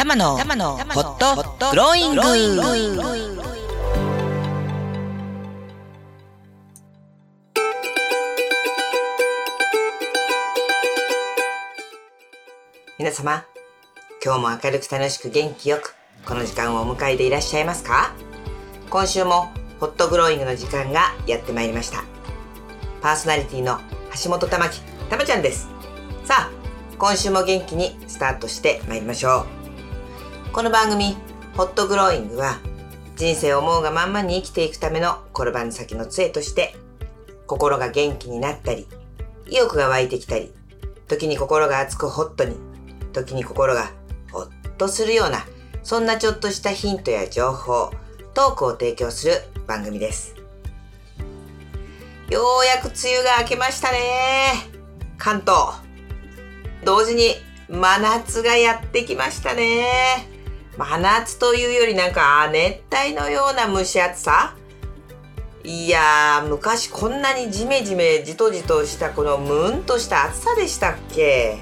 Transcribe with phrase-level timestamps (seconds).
[0.00, 1.36] 玉のホット。
[1.72, 2.22] グローイング
[12.98, 13.44] 皆様
[14.24, 15.94] 今日も明るく楽しく元気よく
[16.24, 18.14] この時間をお迎えでいらっしゃいますか？
[18.88, 22.04] 今週もホットグローイングの時間がやってまいりました。
[23.02, 23.78] パーソナリティの
[24.24, 24.80] 橋本玉木
[25.10, 25.68] たまちゃんです。
[26.24, 26.50] さあ
[26.96, 29.59] 今週も元気にスタートしてまいりましょう
[30.52, 31.16] この番組
[31.56, 32.58] ホットグローイングは
[33.14, 36.74] 人生を思うがまんまに生きていくための転ばぬ先の杖として
[37.46, 38.88] 心が元気になったり
[39.48, 40.52] 意欲が湧いてきたり
[41.06, 42.56] 時に心が熱くホットに
[43.12, 43.92] 時に心が
[44.32, 45.46] ほっとするような
[45.84, 47.92] そんなちょっとしたヒントや情報
[48.34, 49.34] トークを提供する
[49.68, 50.34] 番組です。
[52.28, 54.54] ようやく梅雨が明けましたね。
[55.16, 55.80] 関東。
[56.84, 57.34] 同時に
[57.68, 60.29] 真夏がやってきましたね。
[60.80, 64.54] 真夏というよりなんか熱帯のような蒸し暑さ？
[65.62, 71.58] いや昔こんなにジメジメじとじとしたこのムーンとした暑さでしたっけ？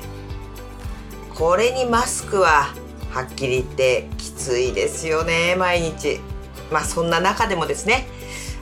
[1.34, 2.72] これにマスクは
[3.10, 6.20] はっきり言ってきついですよね毎日。
[6.70, 8.06] まあそんな中でもですね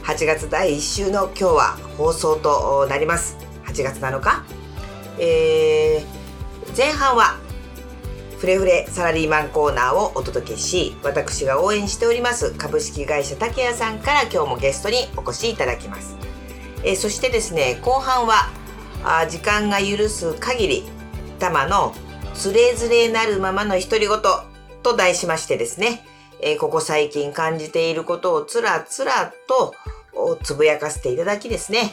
[0.05, 3.37] 8月第1週の今日は放送となります。
[3.67, 4.43] 8月7日。
[5.19, 7.37] えー、前半は
[8.39, 16.17] フレフレサラリーマンコーナーをお届けし私が応援しております株式会社竹谷さんから今日もゲストにお越しいただきます、
[16.85, 18.51] えー、そしてですね後半は
[19.05, 20.83] あ時間が許す限り
[21.39, 21.95] 玉の
[22.35, 24.19] つれづれなるままの独り言
[24.83, 26.05] と題しましてですね、
[26.43, 29.75] えー、ここ最近感じていることをつらつらと
[30.43, 31.91] つぶやかせていただきですね、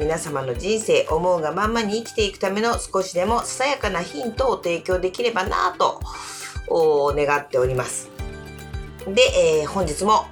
[0.00, 6.00] 皆様の人生思うがまんまに生きていくための少しでもささやかなヒントを提供できればなと
[7.16, 8.08] 願っております。
[9.06, 9.22] で、
[9.62, 10.26] えー、本日も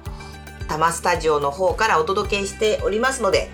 [0.67, 3.49] 多摩スタジオの方からお届けしておりますので、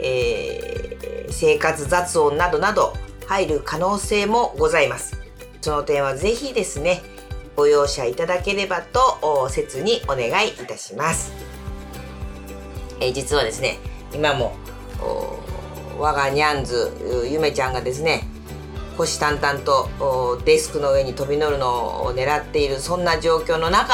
[0.00, 2.94] えー、生活雑音などなど
[3.26, 5.16] 入る可能性もございます。
[5.60, 7.02] その点はぜひですね、
[7.54, 11.32] ご容赦いただければと切にお願いいたします。
[13.00, 13.78] えー、実はですね、
[14.12, 14.56] 今も
[15.00, 18.24] 我がニャンズゆめちゃんがですね
[18.96, 23.92] 虎視眈々とデスクの上に飛び乗るのを狙っているそんな状況の中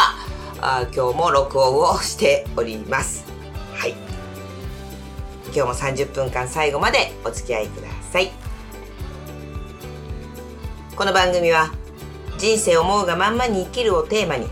[0.61, 3.25] あ今日も録音をしております。
[3.75, 3.97] はい。
[5.47, 8.31] 今日も30分間最後までお付き合いください。
[10.95, 11.73] この番組は
[12.39, 14.47] 人生思うがまんまに生きるをテーマに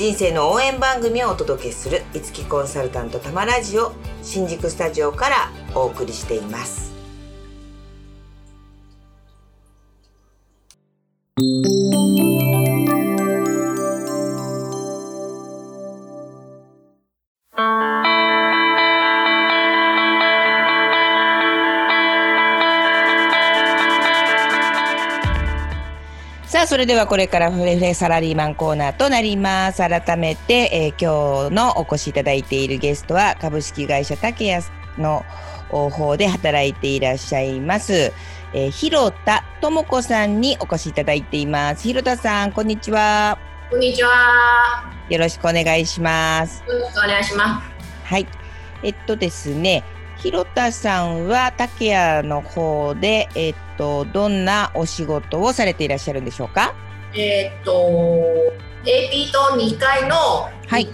[0.00, 6.90] 人生の応援番組をお届けするいつきコンサルタントたまラジオ新宿スタジオからお送りしています。
[26.80, 29.78] れではこれからフレフレサラリーマンコーナーとなります。
[29.78, 34.64] 改めて、えー、今日のお越しいただいているゲストは株式会社竹谷
[34.96, 35.22] の
[35.68, 38.12] 方で働いていらっしゃいます、
[38.54, 41.82] えー、広田智子さんにお越しいただいています。
[41.82, 43.38] 広田さん、こんにちは。
[43.70, 44.90] こんにちは。
[45.10, 46.64] よろしくお願いします。
[46.66, 47.70] よろしくお願いします。
[48.04, 48.26] はい。
[48.82, 49.84] えっとですね、
[50.20, 56.74] 広田さんは竹谷の方で、えっと、どんなお仕事をされていらっしゃるんでしょうか？
[57.14, 57.72] えっと、
[58.84, 60.86] AP と2階の、はい、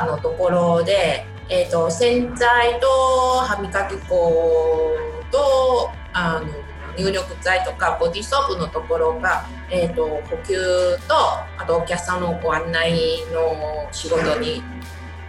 [0.00, 2.86] 中のところで、えっと、洗剤と
[3.40, 4.96] 歯磨き粉
[5.30, 6.48] と、あの、
[6.98, 10.56] 入浴剤とかボディーソープのところが、えーと、補給
[11.06, 11.14] と
[11.56, 14.60] あとお客さんのご案内の仕事に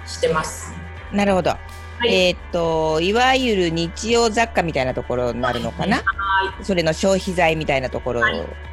[0.07, 0.73] してます。
[1.11, 1.51] なるほど。
[1.99, 6.03] はい、えっ、ー、といわゆる日用雑貨みたいなところになるのかな、は
[6.61, 8.21] い、それの消費財みたいなところ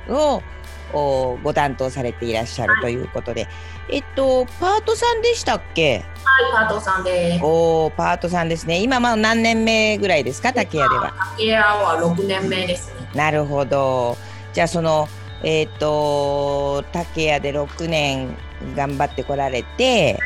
[0.09, 3.49] を、はい、ご担当されていらっしゃるということで、
[3.89, 6.05] えっとパートさんでしたっけ？
[6.25, 7.41] はいパートさんで。
[7.43, 8.83] おパートさんですね。
[8.83, 10.53] 今まあ何年目ぐらいですか？
[10.53, 11.13] 竹屋では。
[11.37, 13.09] 竹屋は6年目ですね。
[13.15, 14.17] なるほど。
[14.53, 15.09] じゃあその
[15.43, 18.37] えっ、ー、と竹屋で6年
[18.77, 20.19] 頑張ってこられて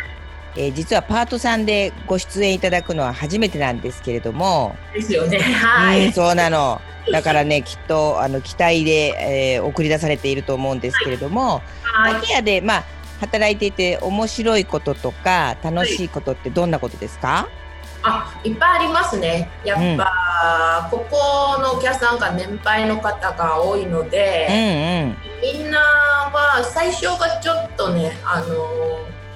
[0.59, 4.75] えー、実はパートさんでご出演いただくのは初めてなんですけれども。
[4.93, 5.39] ですよね。
[5.39, 6.07] はい。
[6.07, 6.81] うん、そうなの。
[7.13, 12.85] だからね、きっとあの期待で、えー、送り出されていると思うんですけれども、はい、竹屋でまあ
[13.21, 17.29] 働いていて面白いこととか楽しいことってどんなことですか？
[17.29, 17.59] はい
[18.01, 28.55] あいっぱいありますねやっぱ、うん、ここのお客さんが年配の方が多いので、うんうん、みんなは最初がちょっとねあの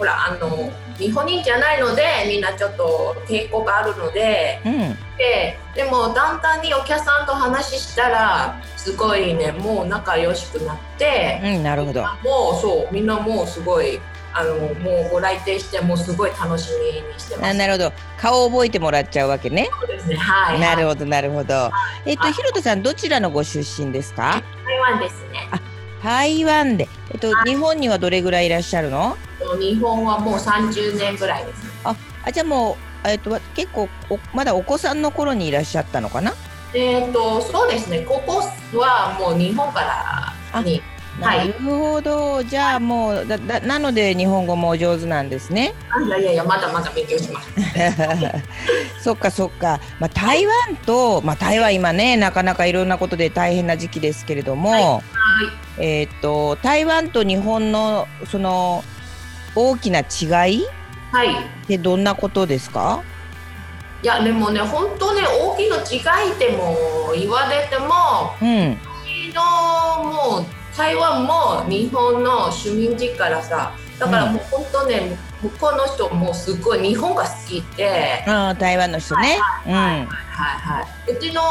[0.03, 0.69] ほらあの
[0.99, 4.75] 日本人じゃないのでみんなちょっと抵抗があるのでうん、
[5.17, 12.09] ででもだんだんにお客さんと話したらすごいねもう仲良しくなって、うん、なるほども
[12.59, 14.01] うそうみんなもうすごい
[14.35, 17.57] あのもうご来店してもすごい楽しみにしてます。
[17.57, 17.93] なるほど。
[18.17, 19.69] 顔を覚えてもらっちゃうわけね。
[19.79, 20.17] そうですね。
[20.17, 20.59] はい。
[20.59, 21.55] なるほどなるほど。
[21.55, 21.71] は
[22.07, 24.43] い、えっ、とひろとさんどちらのご出身ですか？
[24.65, 25.49] 台湾ですね。
[25.51, 25.61] あ、
[26.03, 26.89] 台湾で。
[27.13, 29.17] えっと日本にはどれぐらいいらっしゃるの？
[29.61, 31.63] 日本はもう30年ぐらいです。
[31.85, 31.95] あ、
[32.25, 36.35] あじゃあもうえっと結構おまだお子さんの頃にいらっしゃったのかな？
[36.75, 38.01] えっ、とそうですね。
[38.01, 38.43] ここ
[38.79, 39.81] はもう日本か
[40.55, 40.83] らに
[41.21, 45.75] なるほど、はい、じゃあもうだだなので日本語もお上手なんですね。
[46.07, 47.51] いやいやいやまだまだ勉強します。
[49.05, 49.81] そっかそっか。
[50.01, 55.03] まあ台湾とまあ台湾今ねなかなかいろんなことで大変な時期ですけれども、はいはい、
[55.79, 58.83] えっ、ー、と台湾と日本のその
[59.55, 63.03] 大きな違いってどんなことですか？
[64.03, 66.77] いやでもね本当ね大きな違いでも
[67.15, 68.79] 言われても、うん、
[69.33, 79.39] のもう台湾も日本の市民人からさだからもう本当ね、うん、向こうの人もすごい日本が好きで、うん、台湾の人ね。
[79.65, 81.43] はいはいはい、うちの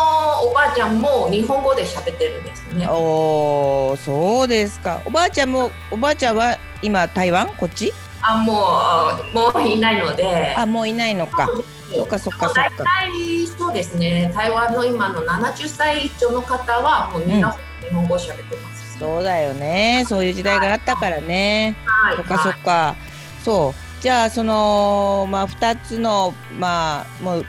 [0.43, 2.87] おばあちゃんも日本語で喋ってるんですね。
[2.89, 5.01] おおそうですか。
[5.05, 7.47] おばあちゃんもおばあちゃんは今台湾？
[7.55, 7.93] こっち？
[8.21, 10.55] あもうもういないので。
[10.57, 11.47] あもういないのか。
[11.93, 12.83] そっかそっかそっか。
[12.83, 14.31] 大体そうですね。
[14.35, 20.05] 台湾の今の70歳以上の方はもうみんな日本語喋ってます、そうだよね。
[20.07, 22.95] そういう時代があったからね、はい、そっかそっか、
[23.43, 24.01] そう。
[24.03, 27.45] じゃあそのまあ2つのまあもう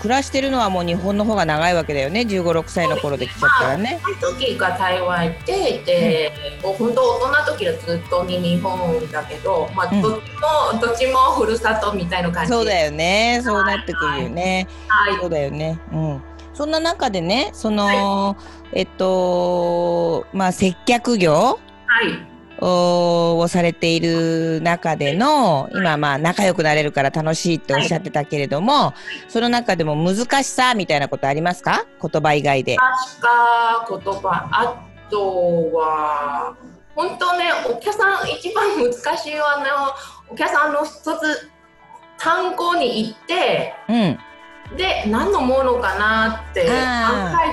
[0.00, 2.20] 暮らしてるのはもう日本の方が長いわけだよね。
[2.20, 4.00] 1 5 6歳の頃で来ちゃったらね。
[4.00, 10.18] まあ、時が台湾行ってで、うん、もう本当大人の時はずっとに日本だけど、まあ、どっちも、
[10.72, 12.52] うん、どっちもふるさとみたいな感じ。
[12.52, 13.40] そうだよね。
[13.42, 15.80] そうなってくるよね、はい、そうだよね。
[15.92, 16.22] うん。
[16.54, 22.18] そんな中でねその、はいえっと、まあ、接客業、はい、
[22.64, 28.94] をされている中での、今まあ仲良くなれるから楽しいっておっしゃってたけれども、は
[29.28, 31.84] い、その中でも難しさみたいなことありますか？
[32.00, 32.76] 言葉以外で。
[32.76, 34.48] 言葉。
[34.52, 36.54] あとは
[36.94, 39.64] 本当ねお客さん一番難しいはね
[40.30, 41.50] お客さんの一つ
[42.16, 44.18] 単語に行って、うん
[44.76, 46.68] で何のものかなって考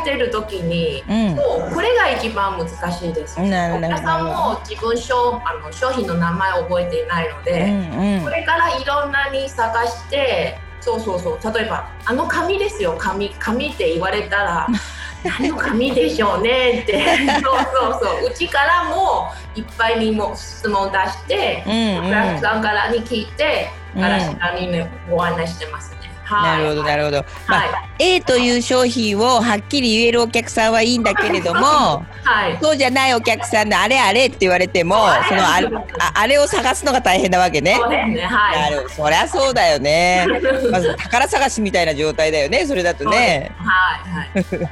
[0.02, 3.40] えてる時に、うん、もうこれが一番難しいです。
[3.40, 11.54] お客さんも自分商あの商品の名前を覚えていないので、うんうん、これからいろんなに探してそうそうそう。
[11.54, 12.96] 例えば「あの紙ですよ。
[12.98, 14.68] 紙紙」って言われたら
[15.24, 17.04] 「何の紙でしょうね」って。
[17.44, 18.30] そうそうそう。
[18.30, 25.99] うちからもいっぱいにも質問出して、うんうん、お客さんからに聞いてから下にね、ご案内してます。
[26.32, 27.66] なるほどなるほど、まあ、は
[28.00, 34.96] い、A という商品をはっきり言えるお客さんはいいんだけれども、はい、そうじゃないお客さんであれあれって言われても
[35.28, 35.70] そのあれ
[36.16, 37.76] あれを探すのが大変なわけね。
[37.76, 38.22] そうですね。
[38.22, 40.28] はい、なるそりゃそうだよね。
[40.72, 43.52] まず宝探しみたいな状態だよねそれだとね。
[43.58, 44.70] はいはい、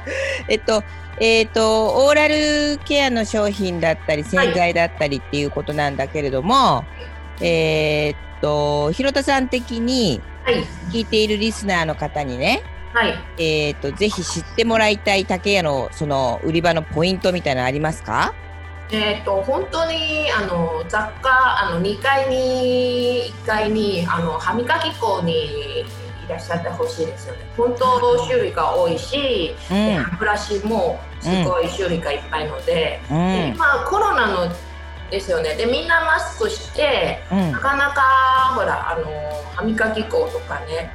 [0.48, 0.82] えっと
[1.20, 6.84] えーと、オーラルケアの商品だったり洗剤だったりっていうことなんだけれども、は
[7.40, 10.20] い、えっと広田さん的に
[10.90, 12.62] 聞いているリスナーの方にね、
[12.94, 18.34] はい、えっ、ー、とぜひ知ってもらいたい竹屋のその売り場のポイントみたいなのありますか？
[18.90, 25.84] えっ、ー、と本当にあの雑貨あの2階に1階にあの歯磨き粉にい
[26.28, 27.40] らっしゃってほしいですよね。
[27.56, 34.50] 本当種類が多いし、うん、ブラシもすごい種類がいっぱいので、うん、で今コロナの
[35.10, 35.54] ですよね。
[35.54, 38.02] でみんなマスクして、うん、なかなか
[38.54, 39.04] ほらあの
[39.54, 40.90] 歯磨き粉とかね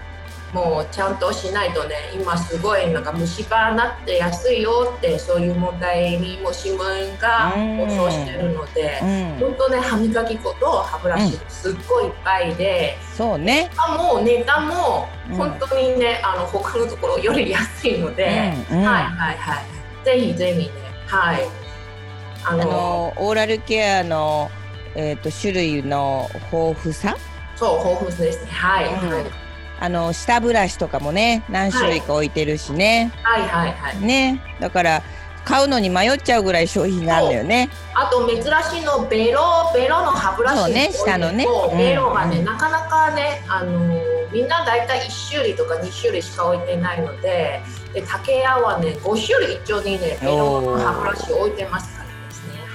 [0.54, 13.72] もうちゃんとしないとね今すごいなんか虫歯なってやすいよってそういう問題にも新聞が放送してるので、うん、本当ね歯磨き粉と歯ブラシすっごいいっぱいで、うん、そうね。
[13.98, 19.74] もう値段も本当にね、あの他のところより安いので、はいはいはい。
[20.06, 20.72] ぜひぜひね
[21.08, 21.63] はい
[22.46, 24.50] あのオーラルケアの、
[24.96, 27.16] えーと、種類の豊富さ？
[27.56, 28.52] そう豊富ですね。
[28.52, 29.26] はい、うん、はい、
[29.80, 34.02] あの下ブラシとかもね何種類か置いてるしね、はい、はいはいはい。
[34.02, 34.42] ね。
[34.60, 35.04] だから
[35.46, 37.70] 買うのに迷っちゃうぐらい商品があるのよね。
[37.94, 39.42] あと珍しいのベロ
[39.74, 40.58] ベロの歯ブラシ。
[40.58, 41.46] そうね下のね。
[41.46, 41.78] うん。
[41.78, 42.46] ベロがね、うん。
[42.46, 47.62] なかなかねあのみんなだいたい1種類とか2種類しか置いてないので
[47.94, 51.93] で竹屋はね5種類一応にねベロの歯ブラシ置いてます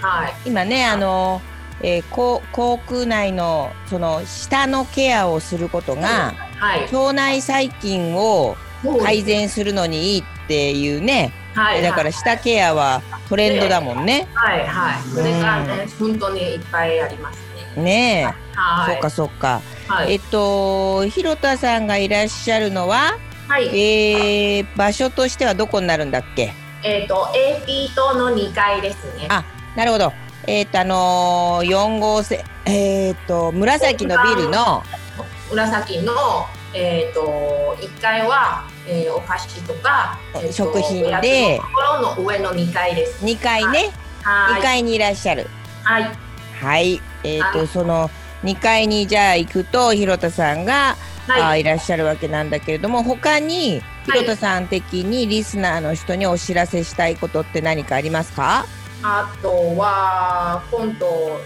[0.01, 0.35] はい。
[0.47, 1.41] 今ねあの、
[1.83, 6.83] えー、口口腔内のその舌のケアをすることが、はい。
[6.95, 8.57] 腸内細菌を
[9.03, 11.83] 改善するのにいいっていうね、はい。
[11.83, 14.27] だから舌ケアはトレンドだもんね。
[14.35, 14.67] はい。
[14.67, 15.03] はい。
[15.15, 17.39] それがね本当にいっぱいあります
[17.77, 17.83] ね。
[17.83, 18.25] ねえ、
[18.55, 18.95] はい。
[18.95, 19.61] そうかそうか。
[19.89, 20.13] はい。
[20.15, 23.67] えっと広田さんがいらっしゃるのは、はい。
[23.69, 26.53] えー、場所としてはどこになるんだっけ？
[26.85, 27.29] えっ、と
[27.67, 29.27] AP 棟の2階ですね。
[29.29, 29.45] あ
[29.79, 30.13] なるほど。
[30.49, 34.83] えっ、とあのー、4号線えっ、と紫のビルの
[35.53, 36.13] 紫の、
[36.75, 43.25] えー、と1階は、えーお菓子とか、えーと食品でところの上の2階です。
[43.25, 43.93] 2階ね、
[44.25, 45.47] 2はい階にいらっしゃる。
[45.85, 46.11] はい
[46.61, 47.01] はい。
[47.23, 48.11] えっ、とはいその
[48.43, 50.97] 2階にじゃあ行くと広田さんが、
[51.29, 58.67] あはいいらっしゃるわけなんだけれども他に広田さん的にリスナーの人にお知らせしたいことって何かありますか？
[59.03, 61.41] あとは今度、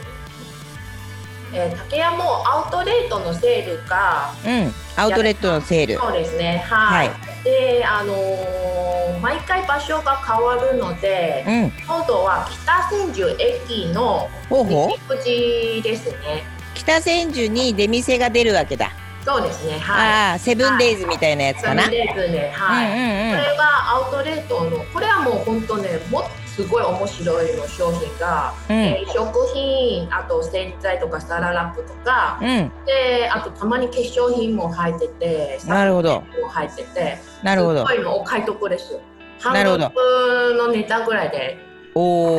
[1.52, 4.72] えー竹屋もアウトレートのセールがうん。
[4.96, 5.96] アウトレットのセール。
[5.96, 11.70] そうですねはい、はであのー毎回場所が変わるのでうん。
[11.86, 15.80] 今度は北千住駅のほうほう西。
[15.80, 16.44] 口ですね
[16.74, 18.90] 北千住に出店が出るわけだ。
[19.24, 21.84] そうですねはいああ、セブンデイズみたいなやつかな。
[21.84, 22.86] セブンデイズで、はい。
[22.86, 26.22] うんうんうんこれがアウトレートの、これはもう本当ね、も
[26.56, 32.70] すごい面白いの商品が、うんえー食品、あと洗剤とかサランラップとか、うん。
[32.84, 36.20] で、あとたまに化粧品も入ってて、なるほど。
[36.20, 37.94] も入ってて、なるほどす。
[37.94, 39.00] ごいのお買い得ですよ。
[39.44, 41.58] なるほど半額のネタぐらいで。
[41.94, 42.34] お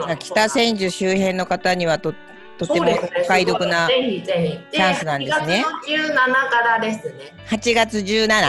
[0.00, 0.16] お。
[0.18, 2.14] 北千住周辺の方にはと
[2.58, 4.76] とてもお買い得なぜひぜひ。
[4.76, 6.14] チャンスなんですね4月の17
[6.50, 7.14] からですね。
[7.48, 8.40] 8月 17?23 17か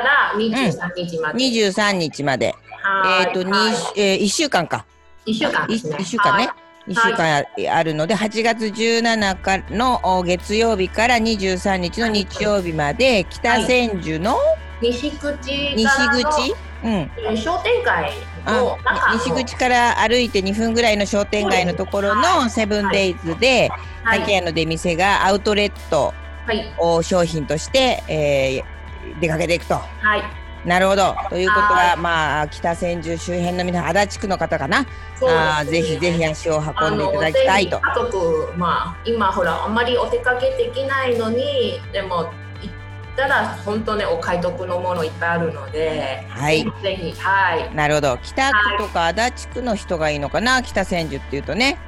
[0.00, 1.38] ら23日まで。
[2.10, 2.54] 日まで。
[2.84, 3.40] はいえっ、と、
[3.96, 4.84] えー、1週間か。
[5.24, 5.74] 一週間ね。
[5.74, 6.56] 一週間ねは。
[6.86, 14.36] 一週間ああるので、8月17日のお月曜日から23日の日曜日まで、北千住の
[14.82, 14.90] い。
[14.92, 18.12] 西口西口、うん、えー商店街
[18.44, 18.76] の
[19.14, 23.70] 西口から歩いて2分ぐらいの商店街のところのセブンデイズで、
[24.02, 26.12] はい竹屋の出店がアウトレット
[26.46, 29.74] はいを商品として、えー出かけていくと。
[29.74, 31.14] はいなるほど。
[31.28, 34.80] ということは、はいまあ、北千住周辺の皆さん、足立区の方かな。
[34.80, 34.88] ね
[35.22, 37.80] あーぜひぜひ足を運んでいただきたいと。
[37.80, 42.30] 家族まあ今ほらあんまりお出かけできないのにでも行っ
[43.16, 48.18] たら本当ねお買い得のものいっぱいあるので、はいぜひはいなるほど。
[48.22, 51.78] 北区とか足立区の人がいいのかな、北千住っていうとね。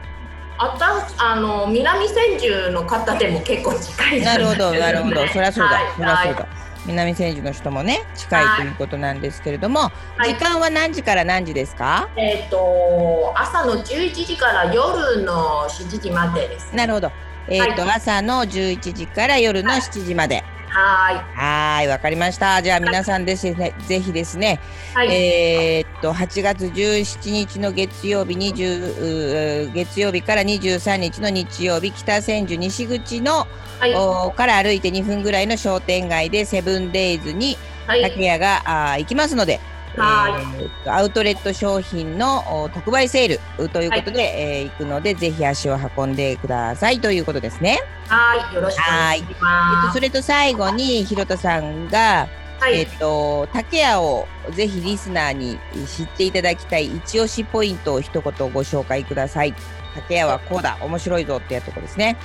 [0.58, 5.26] あたあの南千住の方でも結構近いなるほど、なるほど。
[5.28, 6.65] そりゃそうだ、はいそりゃそうだ。
[6.86, 10.34] 南千住の人もね、近いということなんですけれども、はい。
[10.34, 12.08] 時間は何時から何時ですか？
[12.16, 17.10] えっ、と朝の11時から夜の7時までですなるほど。
[17.48, 20.42] えっ、と、朝の11時から夜の7時まで。
[20.68, 21.14] はい。
[21.38, 22.62] はーい、わかりました。
[22.62, 24.60] じゃあ皆さんですね、ぜひですね、
[24.94, 33.46] はい、えーっと8月17日の月曜日20うー月曜日から23日の日曜日北千住西口の、
[33.78, 33.94] はい。
[33.94, 37.56] おから歩いて2分ぐらいの商店街でセブンデイズに
[37.86, 38.02] はい。
[38.02, 39.60] 竹屋が、あー行きますので、
[39.96, 40.88] はい。
[40.88, 47.00] アウトレット商品のお特売セールうということで、えー行くのでぜひ足を運んでください。
[47.00, 47.80] ということですね。
[48.08, 48.54] はい。
[48.54, 59.54] よろしくお願いしえっと、ますそれと最後に広田さんがはい、えっと、竹屋をぜひリスナーに知っていただきたい一押しポイントを一言ご紹介ください。
[59.94, 62.16] 竹屋はこうだ、面白いぞってやとこですね。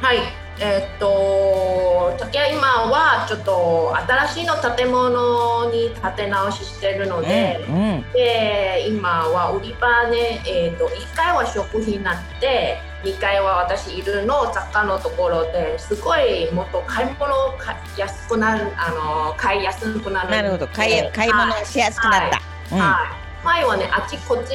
[0.00, 0.18] はい、
[0.62, 22.40] えーっと竹谷今はちょっと新しいの建物に建て直ししてるので、うん、うん、で今は売り場ね、えーっと1階は食品になって2階は私いるの雑貨のところですごいもっと買い物か安くなるあの買いやすくなるなるほど、買い、買い物しやすくなった。
[22.72, 23.22] うん、はい。
[23.44, 24.50] 前はねあっちこっち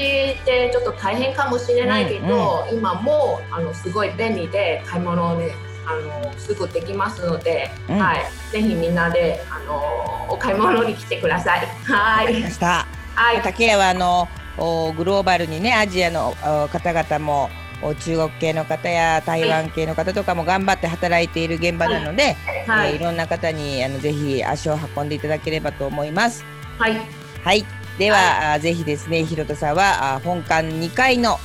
[0.46, 5.52] でちょっと大変かもしれないけど、今もうあのすごい便利で買い物をね
[5.88, 11.65] あのすぐできますので、うんはい、ぜひみんなであのお買い物に来てください。
[11.84, 12.86] はい、ました。
[13.15, 14.27] はい、竹屋はあの
[14.58, 17.50] おグローバルにね、アジアのお方々も。
[17.82, 22.34] お中国系の方や台湾系の方とかも頑張って働いている現場なので、
[22.65, 26.44] はいえーいろんな方にあのぜひ足を運んでいただければと思います。
[26.79, 26.98] はい、
[27.44, 27.63] はい。
[28.00, 31.38] では、はい、ぜひですね、ひろとさんは本館2階の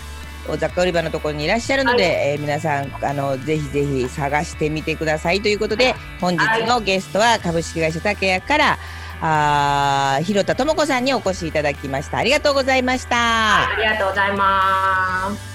[0.58, 8.78] 雑貨売り場のところにいらっしゃるので、はい、えー、皆さんあのぜひぜひ探してみてくださいということで本日のゲストは株式会社竹谷から
[9.20, 12.18] あ広田智子さんにお越しいただきました。
[12.18, 15.52] ありがとうございました、はい、ありがとうございます。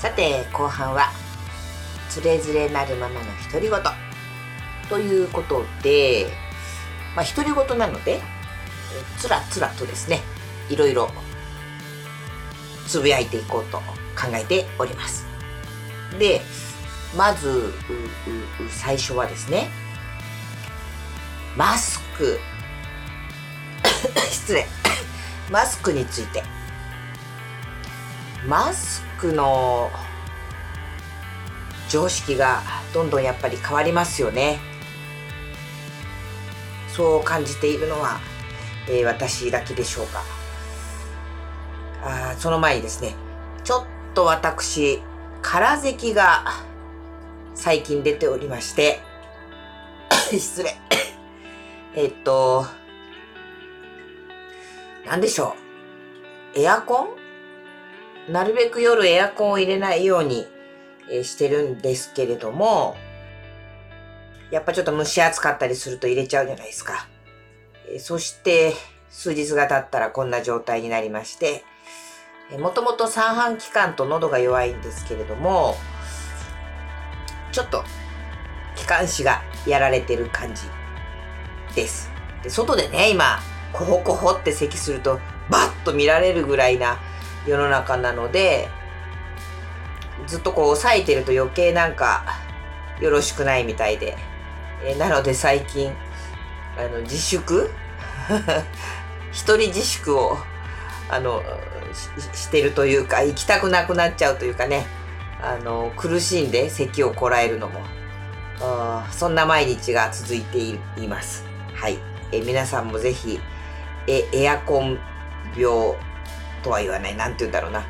[0.00, 1.23] さて後半は
[2.14, 3.80] つれづれなるままの独り言。
[4.88, 6.28] ということで
[7.16, 8.20] まあ独り言なので
[9.18, 10.20] つらつらとですね
[10.68, 11.10] いろいろ
[12.86, 15.26] つぶやいていこうと考えております。
[16.20, 16.40] で
[17.16, 17.72] まず
[18.70, 19.68] 最初はですね
[21.56, 22.38] マスク。
[24.30, 24.68] 失礼。
[25.50, 26.44] マスクについて。
[28.46, 29.90] マスクの
[31.88, 32.62] 常識が
[32.92, 34.58] どんどんやっぱり変わりますよね。
[36.88, 38.20] そう感じているのは、
[38.88, 40.22] えー、私だけでしょうか。
[42.02, 43.14] あその前にですね
[43.64, 45.00] ちょっと私
[45.42, 46.44] 空咳が
[47.54, 49.00] 最近出ておりまして
[50.30, 50.76] 失礼。
[51.96, 52.66] えっと
[55.06, 55.54] 何でしょ
[56.56, 56.60] う。
[56.60, 57.16] エアコ
[58.28, 58.32] ン？
[58.32, 60.46] なるべく夜エアコンを入れないように
[61.10, 62.96] えしてるんですけれども、
[64.50, 67.08] やっぱちょっと蒸し暑かったりすると入れちゃうじゃないですか。
[67.88, 68.74] えそして、
[69.10, 71.64] 数日が経ったらこんな状態になりまして、
[72.58, 75.76] もともと三半規管と喉が弱いんですけれども、
[77.52, 77.84] ちょっと
[78.76, 80.62] 気管支がやられてる感じ
[81.74, 82.10] です。
[82.42, 83.40] で外でね、今、
[83.72, 85.20] コホコホって咳すると
[85.50, 86.98] バッと見られるぐらいな
[87.46, 88.68] 世の中なので、
[90.26, 92.24] ずっとこう抑えてると余計なんか
[93.00, 94.16] よろしくないみたいで。
[94.84, 95.92] えー、なので最近、
[96.76, 97.70] あの、自粛？
[99.32, 100.38] 一人自粛を、
[101.10, 101.42] あの
[102.32, 104.86] し、てるというか、行きたくなくなっちゃうというかね、
[105.42, 107.80] あの、苦しんで咳をこらえるのも、
[109.10, 111.44] そんな毎日が続いています。
[111.74, 111.98] はい。
[112.32, 113.40] え皆さんもぜひ、
[114.06, 114.98] え、エアコン
[115.56, 115.94] 病
[116.62, 117.84] とは言わない、なんて言うんだろうな。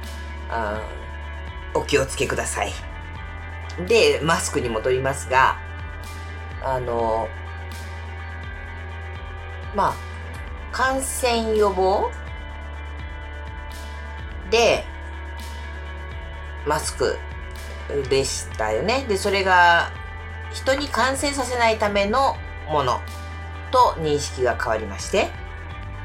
[0.48, 0.80] あ
[1.74, 2.72] お気をつけください。
[3.86, 5.58] で、マスクに戻りますが、
[6.62, 7.28] あの、
[9.74, 9.94] まあ、
[10.72, 12.10] 感染予防
[14.50, 14.84] で、
[16.66, 17.18] マスク
[18.08, 19.04] でしたよね。
[19.08, 19.90] で、それが
[20.52, 22.36] 人に感染させないための
[22.70, 23.00] もの
[23.70, 25.28] と認識が変わりまして、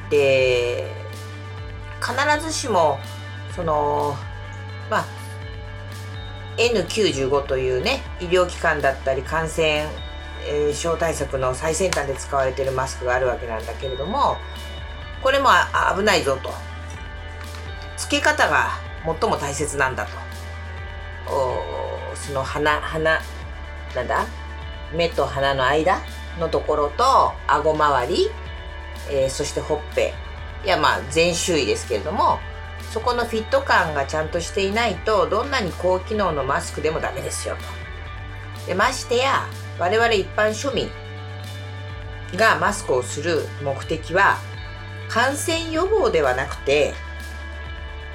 [0.10, 0.91] で、
[2.01, 2.99] 必ずしも、
[3.55, 4.15] その、
[4.89, 5.05] まあ、
[6.60, 9.88] N95 というね医療機関だったり感染、
[10.74, 14.38] 症対策の最先端で使われているマスクがあるわけなんだけれども
[15.24, 15.50] これも
[15.98, 16.52] 危ないぞと。
[17.98, 18.72] 付け方が
[19.06, 20.12] 最も大切なんだと。
[22.15, 23.19] その鼻鼻
[23.95, 24.26] なんだ？
[24.93, 26.00] 目と鼻の間
[26.39, 28.30] のところと顎周り、
[29.10, 30.13] えー、そしてほっぺ。
[30.65, 32.39] いやまあ全周囲ですけれども
[32.91, 38.67] そこのフィット感がちゃんとしていないとどんなに高機能のマスクでもダメですよと。
[38.67, 39.47] でましてや
[39.78, 40.89] 我々一般庶民
[42.36, 44.38] がマスクをする目的は
[45.08, 46.93] 感染予防ではなくて、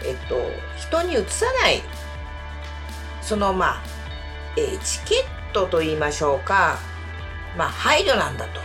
[0.05, 0.37] えっと、
[0.77, 1.83] 人にうつさない
[3.23, 3.83] そのまあ
[4.57, 6.79] エチケットと言いましょうか
[7.57, 8.61] まあ配慮なんだと。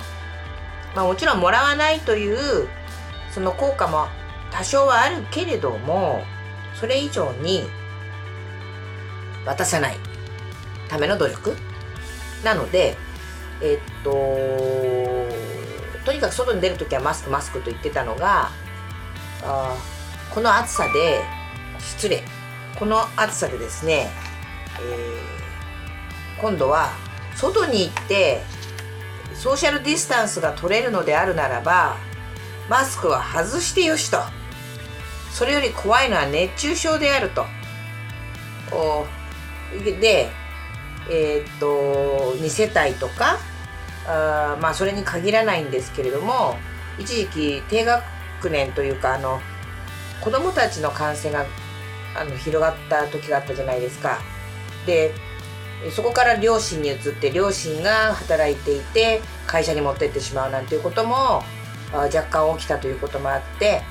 [0.96, 2.68] まあもちろんもらわないという
[3.32, 4.08] その効果も
[4.52, 6.24] 多少はあるけれども
[6.74, 7.64] それ以上に
[9.46, 9.98] 渡さない。
[10.90, 11.56] ための努力。
[12.44, 12.98] なので
[13.62, 14.12] えっと
[16.06, 18.50] とにかく外に出る時はマスクマスクと言ってたのが
[19.44, 19.78] あ
[20.34, 21.22] この暑さで
[21.80, 22.24] 失礼。
[22.78, 24.10] この暑さでですね、
[24.80, 26.92] えー、今度は
[27.36, 28.42] 外に行って
[29.34, 31.98] ソーシャルディスタンスが取れるのであるならば
[32.70, 34.39] マスクは外してよしと。
[35.32, 37.46] それより怖いのは熱中症であると。
[40.02, 40.30] で、
[41.10, 43.38] えー、っと、2世帯とか、
[44.08, 46.58] あまあそれに限らないんですけれども、
[46.98, 48.04] 一時期低学
[48.50, 49.40] 年というか、あの、
[50.22, 51.46] 子供たちの感染が
[52.16, 54.20] あの広がった時があったじゃないですか。
[54.86, 55.14] で、
[55.96, 61.42] そこから両親に移って両親が働いていて会社に持ってってしまうなんていうことも
[61.94, 63.82] 若干起きたということもあって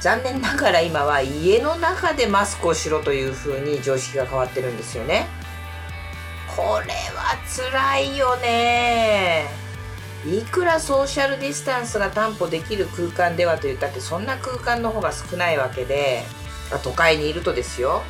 [0.00, 5.26] 残念ながら今は家の中でマスクをしろというふうに常識が変わってるんですよね。
[6.54, 9.66] これは辛いよね。
[10.26, 16.24] いくらソーシャルディスタンスが担保できる空間ではと言ったってそんな空間の方が少ないわけで
[16.82, 18.02] 都会にいるとですよ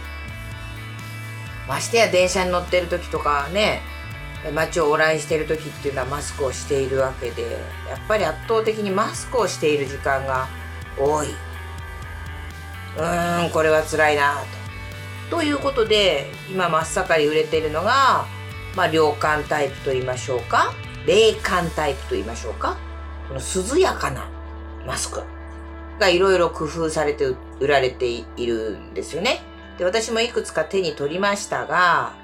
[1.68, 3.82] ましてや電車に乗ってる時とかね
[4.54, 7.42] 街を往来してる時っていうのはマスクをしているわけで
[7.88, 10.46] やっぱり圧倒的にマスクをしている時間が
[10.98, 11.28] 多い
[12.96, 14.34] うーんこれは辛いな
[15.30, 15.36] と。
[15.38, 18.26] ということで今真っ盛り売れているのが、
[18.76, 20.72] まあ、涼感タイプと言いましょうか
[21.06, 22.76] 冷感タイプと言いましょうか
[23.28, 24.28] この涼やかな
[24.86, 25.22] マスク
[25.98, 27.26] がいろいろ工夫されて
[27.58, 29.40] 売られているんですよね。
[29.78, 32.14] で私もいくつか手に取りましたが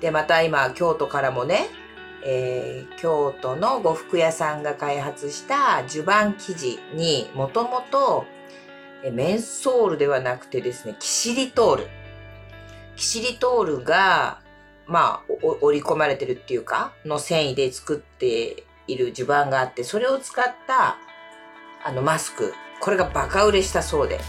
[0.00, 1.68] でまた今京都からもね、
[2.24, 8.24] えー、京都の呉服屋さんが開発した襦袢生地にもともと
[9.12, 11.86] メンソールではなくてですねキシリトール。
[12.96, 14.40] キシリトールが
[14.86, 20.96] まあ織り込まれてるっていうかの繊維で作っている襦袢があってそれを使った
[21.84, 22.54] あのマスク。
[22.80, 24.20] これがバカ売れしたそうで。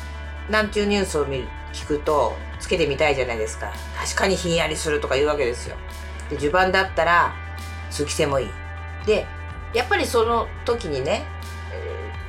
[0.49, 3.71] なんていうニュースを見る聞くとつけてみたいじゃないですか。
[3.99, 5.75] 確かにひんやりするとか言うわけですよ。
[6.29, 7.33] で襦袢だったら
[7.89, 8.49] 通気性もいい。
[9.05, 9.25] で
[9.73, 11.25] やっぱりその時にね、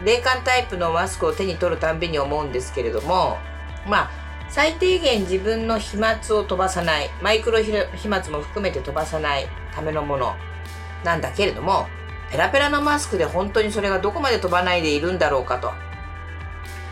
[0.04, 3.38] 冷感タイプのマスクを手に取るたんびに思うんですけれども
[3.86, 4.10] まあ
[4.48, 7.70] 最低限自分の飛沫を飛ばさないマイクロ飛
[8.08, 10.36] 沫も含めて飛ばさないためのもの
[11.04, 11.86] なんだけれども
[12.30, 15.68] ペラペラのマスクで本当にそれがどこまで飛ばないでいるんだろうかと。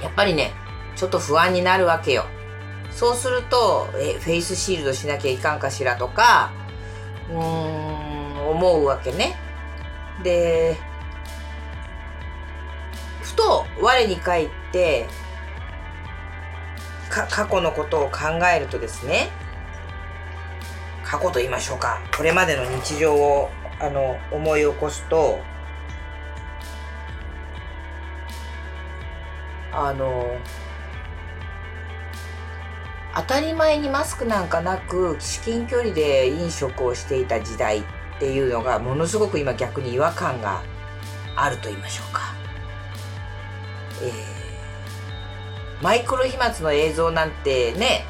[0.03, 0.53] やっぱりね
[0.95, 2.25] ちょっと不安になるわけよ。
[2.91, 6.53] そうするとえフェイスシールドしなきゃいかんかしらとか
[7.31, 9.37] うーん思うわけね。
[10.23, 10.79] で
[13.81, 15.07] 我に返って
[17.09, 19.29] 過去のことを考えるとですね
[21.05, 25.41] 過去と言いましょうかこれまでの日常をあの思い起こすと
[29.73, 30.39] あの
[33.15, 37.85] 当たり前にマスクなんかなく至近距離で飲食をしていた時代っ
[38.19, 40.63] ていうのがものすごく今逆に違和感が
[41.35, 42.26] あると言いましょうか。
[44.03, 48.05] えー、マイクロ飛沫の映像なんてね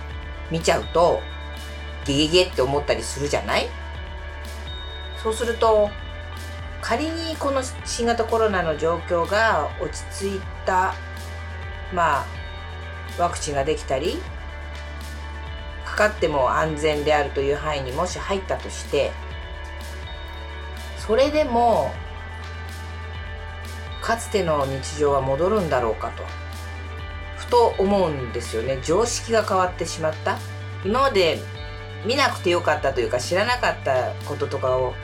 [0.51, 1.21] 見ちゃうと
[2.05, 3.69] ゲゲゲって思ったりするじゃない？
[5.23, 5.91] そうすると
[6.81, 10.95] 仮にこの新型コロナの状況が落ち着いた
[11.93, 12.27] まあ
[13.19, 14.19] ワクチンができたり
[15.85, 19.11] かかっても安全であるという範囲にもし入ったとして
[20.99, 21.91] それでも
[24.07, 26.23] かつての日常は戻るんだろうかと。
[27.37, 28.79] ふと思うんですよね。
[28.85, 30.39] 常識が変わってしまった。
[30.85, 31.41] 今まで
[32.05, 34.95] 見なくてよかったというか知らなかったこととかを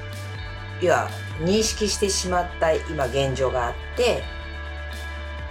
[0.80, 1.08] いや
[1.40, 4.22] 認識してしまった今現状があって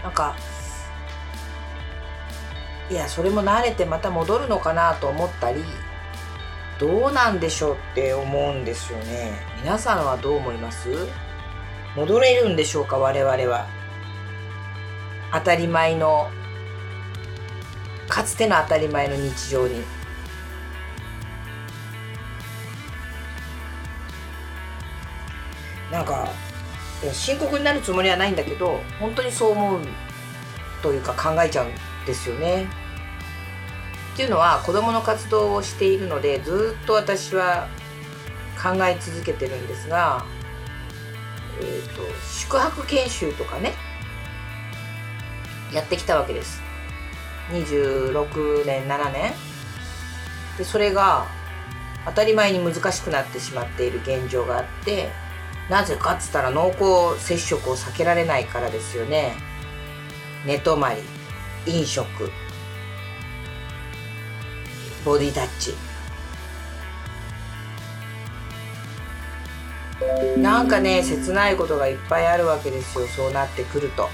[0.01, 0.37] なんか
[2.89, 5.61] いやそれも慣れてまた戻るのかなと思ったり
[6.79, 9.33] どうなんでしょうって思うんですよね。
[9.61, 10.89] 皆さんはどう思います？
[11.95, 13.67] 戻れるんでしょうか我々は
[15.33, 16.29] 当たり前の
[18.07, 19.81] かつての当たり前の日常に
[25.91, 26.29] なんか
[27.11, 29.81] 深刻になるつもりはないんだけど本当にそう思う
[30.81, 31.71] というか考えちゃうん
[32.05, 32.67] ですよね。
[34.13, 37.67] っていうのは子どもの活動をしているのでずっと私は
[38.61, 40.25] 考え続けてるんですが、
[41.59, 43.73] えーと、宿泊研修とかね
[45.73, 46.61] やってきたわけです。
[47.51, 49.33] 26年7年。
[50.57, 51.27] でそれが
[52.05, 55.09] 当たり前に難しくなってしまっている現状があって
[55.69, 59.35] なぜかっつったら濃厚接触を避けられないからですよね。
[60.45, 61.01] 寝泊まり
[61.65, 62.31] 飲食
[65.05, 65.90] ボディタッチ。
[70.37, 73.07] なんかね切ないことがいっぱいあるわけですよ。
[73.07, 74.09] そうなってくると。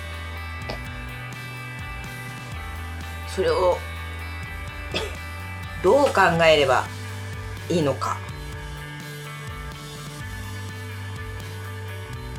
[3.28, 3.78] それを
[5.84, 6.86] どう考えれば
[7.70, 8.18] いいのか。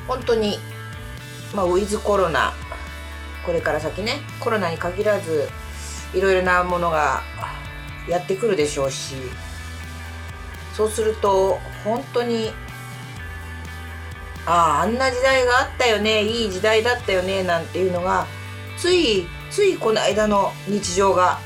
[0.06, 0.58] 本当に
[1.54, 2.52] まあウィズコロナ
[3.44, 4.20] これから先ね。
[4.40, 5.48] コロナに限らず
[6.12, 7.22] いろいろなものが
[8.08, 9.14] やってくるでしょうし。
[10.74, 12.52] そうすると本当に
[14.48, 18.26] あああんな時代があったよねいい時代だったよねなんていうのが
[18.78, 21.38] ついついこの間の日常が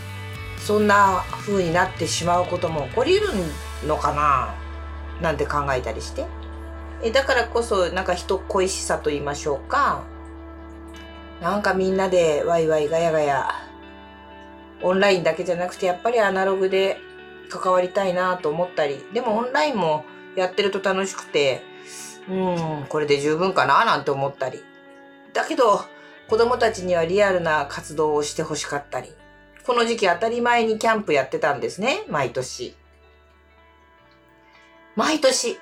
[0.56, 3.28] そんな風になってしまうことも起こりうる
[3.88, 4.54] のかな
[5.20, 6.26] なんて考えたりして。
[7.04, 10.04] えだからこそなんか人恋しさと言いましょうか。
[11.40, 13.48] なんかみんなでワイワイガヤガヤ
[14.80, 16.98] オンラインだけじゃなくてやっぱりアナログで
[17.48, 19.04] 関わりたいなと思ったり。
[19.12, 20.04] でもオンラインも
[20.36, 21.64] やってると楽しくて
[22.28, 22.86] うん。
[22.88, 24.62] これで十分かななんて思ったり。
[25.32, 25.80] だけど
[26.28, 29.12] 子供たちにはリアルな活動をしてほしかったり。
[29.66, 32.74] この時期当たり前にキャンプやってたんですね毎年。
[34.96, 35.58] 毎年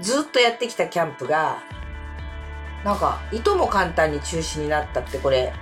[0.00, 1.62] ずっとやってきたキャンプが
[2.84, 5.52] なんかいとも簡単に中止になったってこれ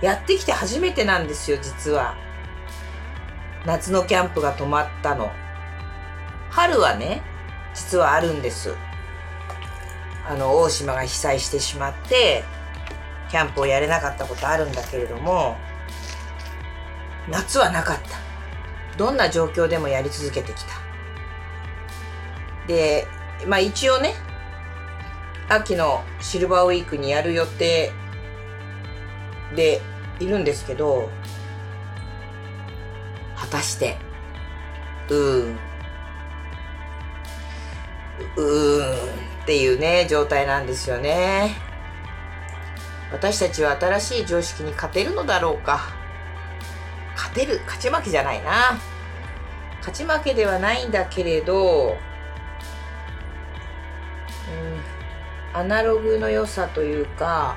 [0.00, 2.16] やってきて初めてなんですよ実は。
[3.64, 5.30] 夏のキャンプが止まったの。
[6.50, 7.22] 春はね
[7.72, 8.74] 実はあるんです。
[10.26, 12.44] あの大島が被災してしまって
[13.30, 15.56] キャンプをやれなかったことあるんだけれども
[17.28, 18.18] 夏はなかった。
[18.98, 20.72] どんな状況でもやり続けてきた。
[22.66, 23.06] で
[23.46, 24.14] まあ一応ね
[25.48, 27.90] 秋のシルバーウィークにやる予定
[29.56, 29.80] で
[30.20, 31.10] いるんですけど
[33.36, 33.96] 果たして
[35.08, 35.58] うーん。
[38.36, 39.31] うーん。
[39.42, 41.56] っていうね状態なんですよね。
[43.12, 45.80] 私たちは新しい常識に勝てるのだろうか。
[47.14, 48.78] 勝てる勝ち負けじゃないな。
[49.80, 51.96] 勝ち負けではないんだけれど
[55.52, 57.56] うんアナログの良さというか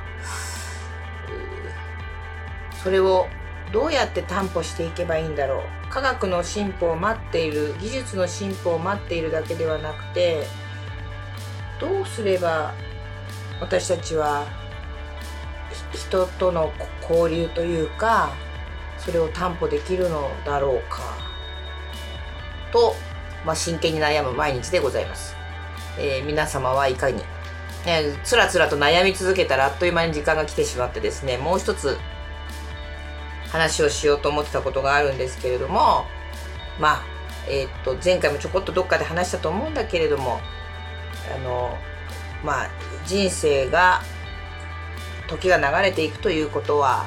[2.83, 3.27] それを
[3.71, 5.61] どうやって担保していけばいいんだろう。
[5.91, 10.47] 科学の進歩を待っている技術の進歩を待っているだけではなくて
[11.79, 12.73] どうすれば
[13.59, 14.45] 私たちは
[15.93, 16.71] 人との
[17.09, 18.31] 交流というか
[18.97, 21.01] それを担保できるのだろうか。
[22.71, 22.95] と、
[23.45, 25.33] まあ、真剣に悩む毎日でございます、
[25.97, 27.23] えー、皆様はいかに
[27.87, 31.97] えつらつらと悩み続けたらあっという間に時間が来てしまってですね、もう一つ
[33.51, 36.05] 話をしようと思ってたことがあるんですけれども、
[36.79, 37.03] まあ、
[37.47, 40.39] えー、っと、前回もちょこっとどっかで話したと思うんだけれども、
[41.33, 41.77] あの、
[42.43, 42.69] まあ、
[43.05, 44.01] 人生が、
[45.27, 47.05] 時が流れていくということは、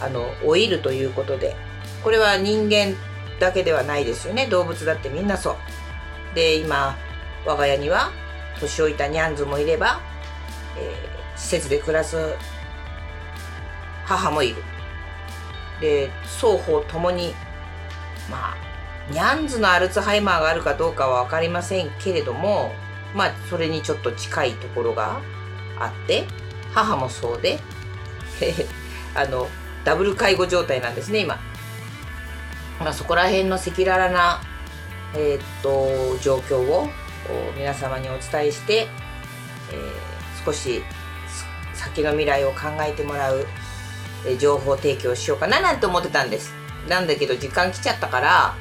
[0.00, 1.56] あの、老いるということで、
[2.02, 2.96] これは人間
[3.38, 4.46] だけではないですよね。
[4.46, 5.56] 動物だってみんなそう。
[6.34, 6.96] で、今、
[7.44, 8.10] 我が家には
[8.60, 10.00] 年老いたニャンズもいれば、
[10.78, 12.16] えー、施設で暮らす
[14.04, 14.56] 母もいる。
[15.80, 17.34] で、双方ともに、
[18.30, 18.56] まあ、
[19.10, 22.72] ニャンズのアルツハイマーがあるかどうかは分かりませんけれども、
[23.14, 25.20] まあ、それにちょっと近いところが
[25.78, 26.24] あって、
[26.72, 27.60] 母もそうで、
[29.14, 29.48] あの、
[29.84, 31.38] ダブル介護状態なんですね、今。
[32.80, 34.40] まあ、そこら辺の赤裸々な、
[35.14, 36.88] えー、っと、状況を
[37.56, 38.88] 皆様にお伝えして、
[39.70, 40.82] えー、少し
[41.74, 43.46] 先の未来を考えてもらう、
[44.24, 46.54] え情報提供しようかななんて思ってたんです。
[46.88, 48.54] なんだけど時間来ちゃったから、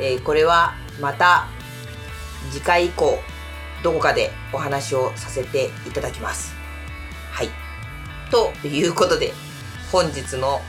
[0.00, 1.46] えー、これはまた
[2.50, 3.18] 次回以降
[3.86, 6.56] どこかでお話をさせていただきます。
[7.30, 7.50] はい。
[8.32, 9.32] ということで
[9.92, 10.60] 本日の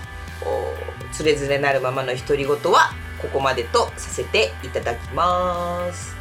[1.11, 6.16] つれづれなるままの独り言はここまでとさせていただきます。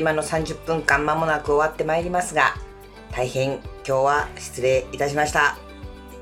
[0.00, 2.54] あっという間の30分間間もなく終わってまいりますが、
[3.12, 5.58] 大変今日は失礼いたしました。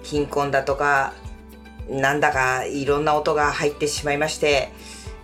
[0.03, 1.13] 貧困だとか、
[1.89, 4.73] なんだかいろんな音が入ってしまいまして、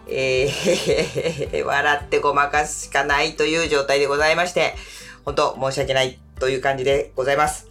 [0.09, 4.77] えー、 笑ってごまかすしかないという状態でございまして、
[5.25, 7.69] 本当申し訳ないという感じでございます。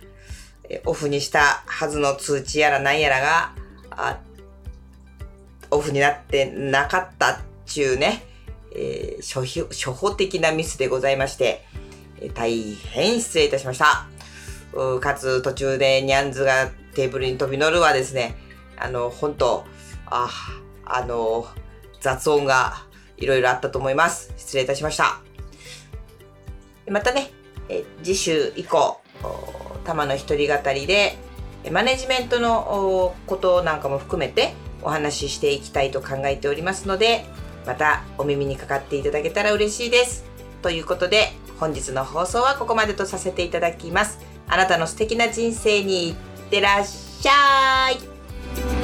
[0.85, 3.53] オフにしたはずの通知やらなんやらが、
[3.91, 4.17] あ
[5.71, 8.32] オフになってなかったっちゅうね、
[8.75, 11.65] えー、初歩的なミスでございまして、
[12.19, 14.07] えー、大変失礼いたしました。
[15.01, 18.35] かつ途中でニャンズがテーブルに飛び乗るはですね、
[18.77, 19.65] あの、本当
[20.07, 20.29] あ、
[20.85, 21.47] あの、
[22.01, 22.83] 雑音が
[23.17, 24.33] いろいろあったと思います。
[24.35, 25.21] 失礼いたしました。
[26.89, 27.31] またね、
[27.69, 28.99] え次週以降、
[29.85, 31.17] 玉の一人語りで、
[31.71, 37.25] マネジメントのことなんかも含めてお話ししていきたいと考えておりますので、
[37.65, 40.25] またお耳にかかっていただけたら嬉しいです。
[40.61, 46.15] ということで、本日の放送はここまでとさせていただきますあなたの素敵な人生にいっ
[46.49, 48.82] てらっしゃい